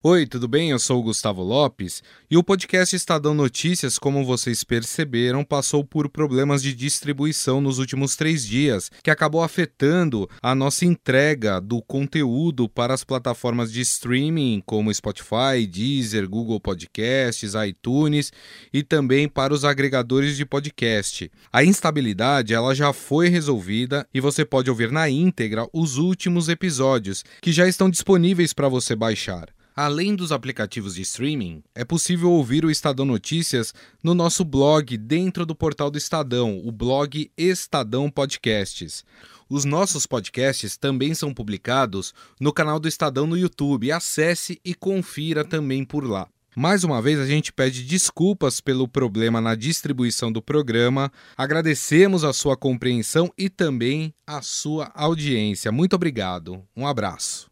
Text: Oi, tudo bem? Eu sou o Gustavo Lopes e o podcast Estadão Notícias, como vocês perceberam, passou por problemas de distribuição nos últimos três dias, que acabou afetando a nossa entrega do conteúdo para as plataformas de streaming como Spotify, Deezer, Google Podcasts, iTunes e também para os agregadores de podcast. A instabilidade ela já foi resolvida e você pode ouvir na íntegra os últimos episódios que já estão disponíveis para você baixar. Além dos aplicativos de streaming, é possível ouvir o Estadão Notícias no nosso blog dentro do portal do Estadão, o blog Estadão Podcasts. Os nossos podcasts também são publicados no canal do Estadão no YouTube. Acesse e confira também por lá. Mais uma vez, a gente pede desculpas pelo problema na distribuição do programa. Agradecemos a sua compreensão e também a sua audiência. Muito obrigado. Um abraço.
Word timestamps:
Oi, 0.00 0.26
tudo 0.26 0.46
bem? 0.46 0.70
Eu 0.70 0.78
sou 0.78 1.00
o 1.00 1.02
Gustavo 1.02 1.42
Lopes 1.42 2.04
e 2.30 2.36
o 2.36 2.44
podcast 2.44 2.94
Estadão 2.94 3.34
Notícias, 3.34 3.98
como 3.98 4.24
vocês 4.24 4.62
perceberam, 4.62 5.42
passou 5.42 5.84
por 5.84 6.08
problemas 6.08 6.62
de 6.62 6.72
distribuição 6.72 7.60
nos 7.60 7.80
últimos 7.80 8.14
três 8.14 8.46
dias, 8.46 8.92
que 9.02 9.10
acabou 9.10 9.42
afetando 9.42 10.30
a 10.40 10.54
nossa 10.54 10.84
entrega 10.84 11.60
do 11.60 11.82
conteúdo 11.82 12.68
para 12.68 12.94
as 12.94 13.02
plataformas 13.02 13.72
de 13.72 13.80
streaming 13.80 14.62
como 14.64 14.94
Spotify, 14.94 15.66
Deezer, 15.68 16.28
Google 16.28 16.60
Podcasts, 16.60 17.54
iTunes 17.66 18.32
e 18.72 18.84
também 18.84 19.28
para 19.28 19.52
os 19.52 19.64
agregadores 19.64 20.36
de 20.36 20.46
podcast. 20.46 21.28
A 21.52 21.64
instabilidade 21.64 22.54
ela 22.54 22.72
já 22.72 22.92
foi 22.92 23.28
resolvida 23.28 24.06
e 24.14 24.20
você 24.20 24.44
pode 24.44 24.70
ouvir 24.70 24.92
na 24.92 25.10
íntegra 25.10 25.66
os 25.72 25.96
últimos 25.96 26.48
episódios 26.48 27.24
que 27.42 27.50
já 27.50 27.66
estão 27.66 27.90
disponíveis 27.90 28.52
para 28.52 28.68
você 28.68 28.94
baixar. 28.94 29.57
Além 29.80 30.16
dos 30.16 30.32
aplicativos 30.32 30.96
de 30.96 31.02
streaming, 31.02 31.62
é 31.72 31.84
possível 31.84 32.32
ouvir 32.32 32.64
o 32.64 32.70
Estadão 32.70 33.06
Notícias 33.06 33.72
no 34.02 34.12
nosso 34.12 34.44
blog 34.44 34.96
dentro 34.96 35.46
do 35.46 35.54
portal 35.54 35.88
do 35.88 35.96
Estadão, 35.96 36.60
o 36.64 36.72
blog 36.72 37.30
Estadão 37.38 38.10
Podcasts. 38.10 39.04
Os 39.48 39.64
nossos 39.64 40.04
podcasts 40.04 40.76
também 40.76 41.14
são 41.14 41.32
publicados 41.32 42.12
no 42.40 42.52
canal 42.52 42.80
do 42.80 42.88
Estadão 42.88 43.24
no 43.24 43.38
YouTube. 43.38 43.92
Acesse 43.92 44.60
e 44.64 44.74
confira 44.74 45.44
também 45.44 45.84
por 45.84 46.04
lá. 46.04 46.26
Mais 46.56 46.82
uma 46.82 47.00
vez, 47.00 47.20
a 47.20 47.26
gente 47.26 47.52
pede 47.52 47.84
desculpas 47.84 48.60
pelo 48.60 48.88
problema 48.88 49.40
na 49.40 49.54
distribuição 49.54 50.32
do 50.32 50.42
programa. 50.42 51.08
Agradecemos 51.36 52.24
a 52.24 52.32
sua 52.32 52.56
compreensão 52.56 53.32
e 53.38 53.48
também 53.48 54.12
a 54.26 54.42
sua 54.42 54.90
audiência. 54.92 55.70
Muito 55.70 55.94
obrigado. 55.94 56.64
Um 56.76 56.84
abraço. 56.84 57.48